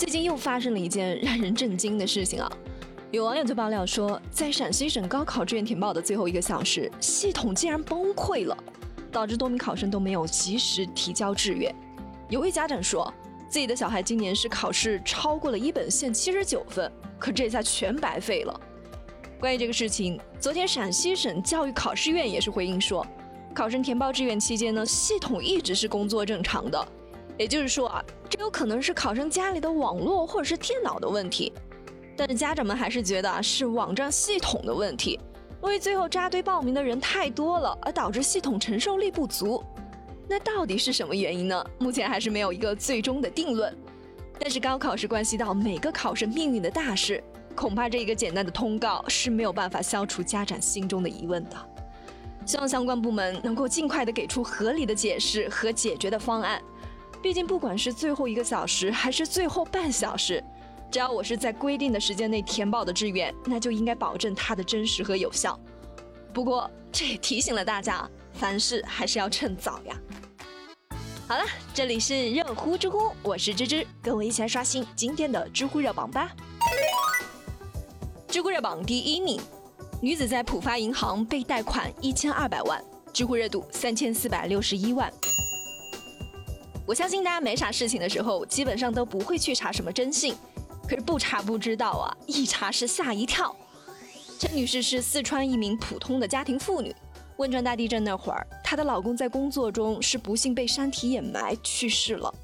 [0.00, 2.50] 最近又发生了一件让人震惊的事情啊！
[3.10, 8.56] 有网友就爆料说，在陕西省高考志愿填报的最后一个小时，系统竟然崩溃了，
[9.12, 11.70] 导致多名考生都没有及时提交志愿。
[12.30, 13.12] 有位家长说，
[13.50, 18.60] 自己的小孩今年是考试超过了一本线七十九分，可这下全白费了。
[19.38, 23.06] 关于这个事情，昨天陕西省教育考试院也是回应说，
[23.54, 26.88] 考生填报志愿期间呢，系统一直是工作正常的，
[27.36, 31.52] 也就是说啊，这有可能是考生家里的网络或者是电脑的问题。
[32.16, 35.18] 但是家长们还是觉得是网站系统的问题，
[35.62, 39.62] 因为最后扎堆报名的人太多了，而导致系统承受力不足。
[40.28, 41.64] 那到底是什么原因呢？
[41.78, 43.76] 目前还是没有一个最终的定论。
[44.38, 47.22] 但是高考是关系到每个考生命运的大事，
[47.54, 51.56] 恐怕这一个简单的通告是没有办法消除家长心中的疑问的。
[52.46, 56.60] 希望相关部门能够尽快的给出合理的解释和解决的方案。
[57.22, 60.42] 毕竟不管是最后一个小时还是最后半小时。
[60.90, 65.58] 只要我是在规定的时间内填报的志愿，那就应该保证它的真实和有效。
[66.32, 69.96] 不过这也提醒了大家，凡事还是要趁早呀。
[71.28, 76.32] 好了，这里是热乎知乎，我是芝芝，跟我一起来刷新今天的知乎热榜吧。
[78.26, 79.40] 知乎热榜第一名，
[80.02, 85.12] 女子在浦发银行被贷款一千二百万，知乎热度三千四百六十一万。
[86.90, 90.34] 我相信大家没啥事情的时候，基本上都不会去查什么征信。
[90.88, 93.54] 可是不查不知道啊，一查是吓一跳。
[94.40, 96.92] 陈女士是四川一名普通的家庭妇女。
[97.36, 102.34] 汶川大地震那会儿，她的老公在工作中是不幸被山体掩埋去世了。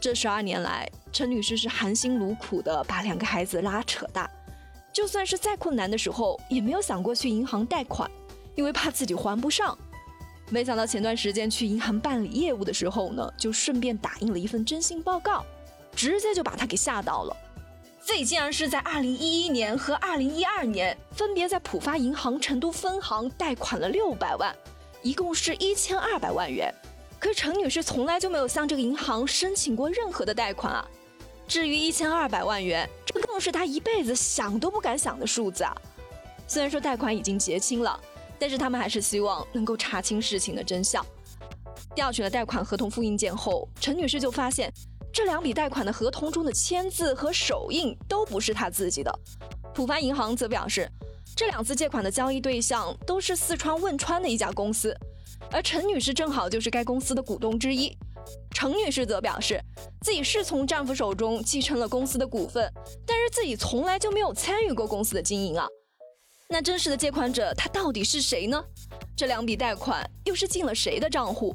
[0.00, 4.28] 这十二年来，陈女士是含辛茹苦的把两个孩子拉扯大，
[4.92, 8.10] 就算是再困难的时候，也没有想过去银行贷款，
[8.56, 9.78] 因为怕自己还不上。
[10.48, 15.44] 没想到前段时间去银行办理业务的时候呢，就顺便打印了一份征信报告，
[15.94, 17.36] 直接就把他给吓到了。
[18.00, 24.54] 自己竟然是在二零一一年和二零一二年分别在浦发银行成都分行贷款了六百万，
[25.02, 26.72] 一共是一千二百万元。
[27.18, 30.86] 可是陈女士从来就没有向这个银行申请过任何的贷款啊。
[31.48, 35.74] 至于一千二百万元，这更是她一辈子想都不敢想的数字啊。
[36.46, 37.98] 虽然说贷款已经结清了，
[38.38, 41.04] 但是他们还是希望能够查清事情的真相。
[41.94, 44.72] 调取了贷款合同复印件后，陈女士就发现。
[45.12, 49.10] 这两笔贷款的合同中的签字和手印都不是她自己的。
[49.72, 50.86] 浦发银行则表示，
[51.34, 54.94] 这两次借款的交易对象都是四川汶川的一家公司，
[55.50, 57.96] 而陈女士正好就是该公司的股东之一。
[58.50, 59.58] 程女士则表示，
[60.02, 62.70] 自己是从丈夫手中继承了公司的股份，
[63.06, 65.66] 但是自己从来就没有参与过公司的经营啊。
[66.48, 68.62] 那真实的借款者他到底是谁呢？
[69.16, 71.54] 这两笔贷款又是进了谁的账户？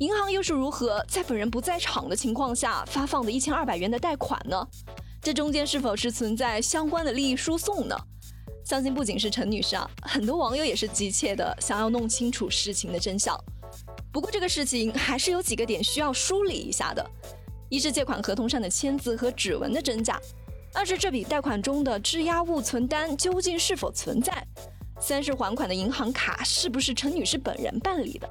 [0.00, 4.66] 银行又是如何在本人不在场的情况下发放的一千二百元的贷款呢？
[5.22, 7.96] 这中间是否是存在相关的利益输送呢？
[8.64, 13.38] 相信不仅是陈女士啊，很多网友也是急切的想要弄清楚事情的真相。
[14.12, 17.08] 不过这个事情还是有几个点需要梳理一下的：
[17.68, 20.16] 一是借款合同上的签字和指纹的真假；
[20.74, 24.32] 二是这笔贷款中的质押物存单究竟是否存在。
[24.98, 28.28] 三是还款的银行卡是不是陈女士本人办理的？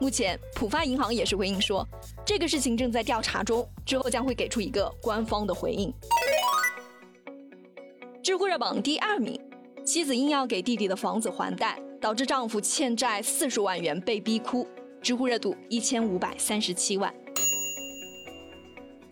[0.00, 1.86] 目前浦发银行也是回应说，
[2.24, 5.92] 这个事情正在调查中，之后将会给出一个官方的回应。
[8.22, 9.40] 知乎热榜第二名，
[9.84, 14.66] 妻子硬要给弟弟的房子还贷，导致丈夫欠债四十万元被逼哭。
[15.02, 17.12] 知乎热度一千五百三十七万。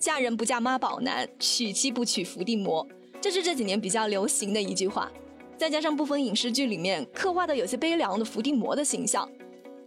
[0.07, 2.87] 嫁人不嫁妈宝男，娶妻不娶伏地魔，
[3.21, 5.11] 这是这几年比较流行的一句话。
[5.59, 9.29] 再加上部分影视剧里面刻画的有些悲凉的伏地魔的形象，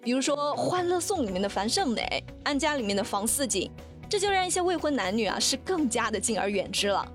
[0.02, 2.02] 比如说《欢乐颂》里面的樊胜美，
[2.44, 3.72] 《安家》里面的房似锦，
[4.10, 7.10] 这就让一些未婚男女啊是更加的敬而远之了。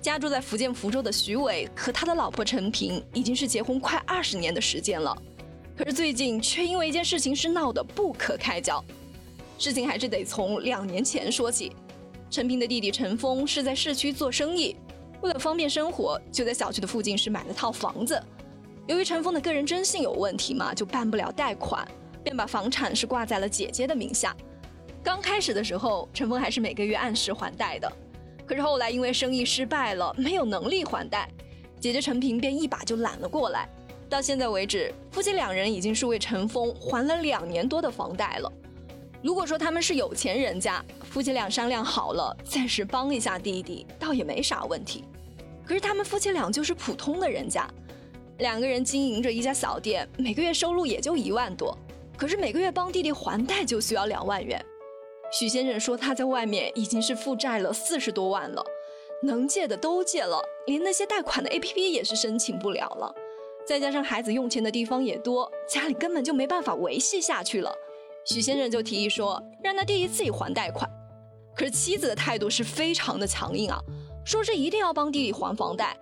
[0.00, 5.20] 家住在福建福州的徐伟和他的老婆陈平已经是结婚快二十年的时间了，
[5.76, 8.80] 可是最近却因为一件事情是闹得不可开交。
[9.58, 11.72] 事情还是得从两年前说起，
[12.30, 14.76] 陈平的弟弟陈峰是在市区做生意。
[15.20, 18.22] 为了方便生活，就在小区的附近是买了套房子。
[18.86, 21.86] 由于陈峰的个人征信有问题嘛，就办不了贷款，
[22.22, 24.34] 便把房产是挂在了姐姐的名下。
[25.02, 27.92] 刚开始的时候，陈峰还是每个月按时还贷的。
[28.46, 31.28] 可是后来因为生意失败了，没有能力还贷，
[31.80, 33.68] 姐姐陈平便一把就揽了过来。
[34.08, 38.52] 到现在为止，夫妻两人已经是为陈峰还了两年多的房贷了。
[39.22, 45.04] 如果说他们是有钱人家，夫妻俩商量好了，暂时帮一下弟弟，倒也没啥问题。
[45.64, 47.68] 可是他们夫妻俩就是普通的人家，
[48.38, 51.76] 两个人经营着一家小店，每个月收入也就一万多，
[52.16, 54.58] 可是每个月帮弟弟还贷就需要两万元。
[55.30, 58.64] 许先生说他在外面已经是负债了四十多万了，
[59.22, 63.14] 能借的都借了，连那些贷款的 APP 也是申请不了了。
[63.66, 67.72] 再加上孩子用钱的地方也多，家里根本就没办法维系下去了。
[68.26, 70.88] 许先生就提议说，让他弟弟自己还贷款。
[71.56, 73.80] 可是妻子的态度是非常的强硬啊，
[74.24, 75.96] 说是一定要帮弟弟还房贷。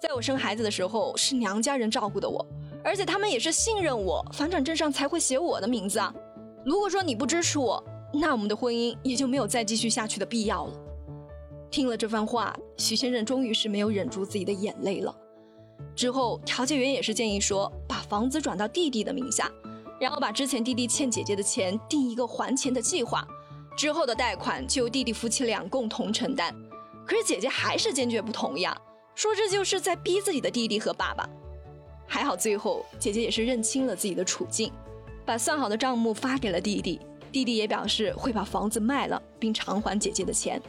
[0.00, 2.44] 在我生孩子的时候，是娘家人照顾的我，
[2.84, 6.12] 而且他们也是信任我，房产证上才会写我的名字啊。
[6.64, 7.82] 如果说你不支持我，
[8.12, 10.72] 那我们的婚姻也就没有再继续下去的必要了。
[11.70, 15.14] 听了这番话，许先生终于是没有忍住自己的眼泪了。
[15.94, 19.50] 之后，调解员也是建议说，把房子转到弟弟的名下，
[20.00, 23.26] 然后把之前弟弟欠姐姐的钱定一个还钱的计划，
[23.76, 26.54] 之后的贷款就由弟弟夫妻俩共同承担。
[27.06, 28.76] 可是姐姐还是坚决不同意啊，
[29.14, 31.28] 说这就是在逼自己的弟弟和爸爸。
[32.06, 34.72] 还好最后姐姐也是认清了自己的处境，
[35.26, 37.00] 把算好的账目发给了弟弟，
[37.30, 40.60] 弟弟也表示会把房子卖了，并偿还姐姐的钱。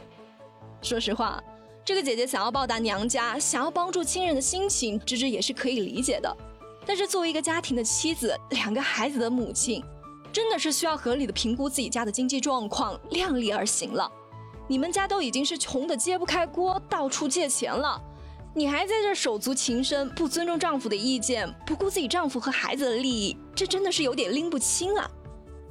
[0.82, 1.42] 说实话，
[1.84, 6.36] 这个姐姐想要报答娘家、想要帮助亲人的心情，芝芝也是可以理解的。
[6.86, 9.82] 但是作为一个家庭的妻子，两个孩子的母亲，
[10.32, 14.10] 真的是需要合理的评估自己家的经济状况，量力而行了。
[14.66, 18.00] 你们家都已经是穷的揭不开锅，到处借钱了，
[18.54, 25.10] 你还在这手足情深，不尊重丈夫的意见，不顾自己丈夫和孩子的利益，这真的是有点拎不清啊！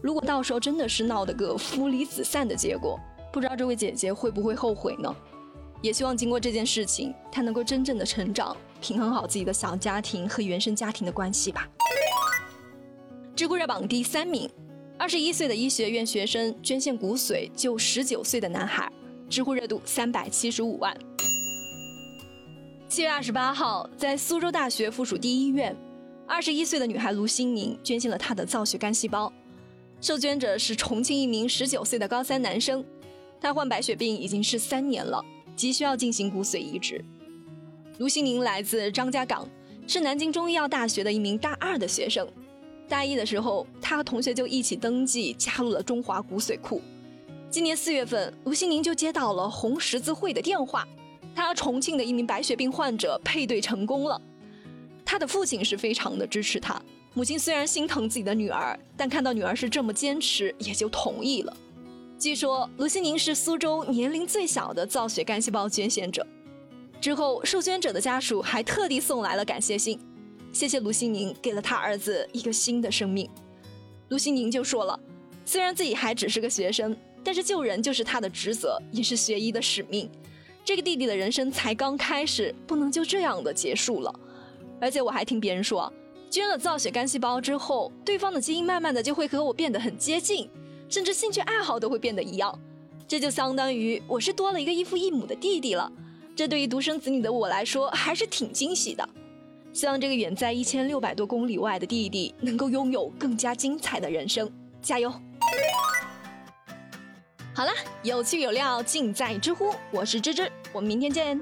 [0.01, 3.00] 如果到时候真的是闹得个夫离子散的结果，
[3.31, 5.15] 不知道这位姐姐会不会后悔呢？
[5.81, 11.68] 也希望经过这件事情，他能够真正的成长，平衡好自己的小家庭和原生家庭的关系吧。
[13.34, 14.50] 知乎热榜第三名，
[14.98, 18.92] 二十一岁的医学院学生捐献骨髓救十九岁的男孩，
[19.30, 20.94] 知乎热度三百七十五万。
[22.90, 25.74] 七月二十八号，在苏州大学附属第一医院，
[26.28, 29.31] 二十一岁的女孩卢欣宁捐献了她的造血干细胞，
[30.02, 32.84] 受捐者是重庆一名十九岁的高三男生。
[33.42, 35.24] 他患白血病已经是三年了，
[35.59, 37.03] 急需要进行骨髓移植。
[37.97, 39.45] 卢新宁来自张家港，
[39.85, 42.25] 是南京中医药大学的一名大二的学生。
[42.88, 46.81] 大一的时候，他和同学就一起登记加入了中华骨髓库。
[47.50, 50.88] 今年四月份，卢新宁就接到了红十字会的电话，
[51.35, 54.21] 他和重庆的一名白血病患者配对成功了。
[55.03, 56.81] 他的父亲是非常的支持他，
[57.13, 61.53] 母亲虽然心疼自己的女儿，但看到女儿是这么坚持，也就同意了。
[62.19, 66.27] 据说卢西宁是苏州年龄最小的造血干细胞捐献者。
[67.00, 69.98] 之后，受捐者的家属还特地送来了感谢信，
[70.51, 73.30] 谢谢卢西宁给了他儿子一个新的生命。
[74.10, 75.00] 卢西宁就说了，
[75.45, 76.94] 虽然自己还只是个学生，
[77.24, 80.12] 但是救人就是他的职责，也是学医的使命。
[80.66, 84.13] 这个弟弟的人生才刚开始，不能就这样的结束了。
[84.81, 85.92] 而且我还听别人说，
[86.30, 90.50] 捐了造血干细胞之后，对方的基因慢慢的就会和我变得很接近。
[90.89, 92.59] 甚至兴趣爱好都会变得一样，
[93.07, 95.91] 这就相当于我是多了一个异父异母的弟弟了。
[96.36, 99.07] 这对于独生子女的我来说还是挺惊喜的。
[99.71, 104.51] 希望这个远在一千六百多公里外的弟弟能够拥有更加精彩的人生，
[104.81, 105.13] 加油！
[107.53, 107.71] 好了，
[108.01, 111.39] 有趣有料尽在知乎，我是芝芝，我们明天见。